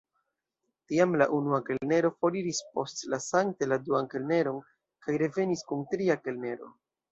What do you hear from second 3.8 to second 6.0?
duan kelneron, kaj revenis kun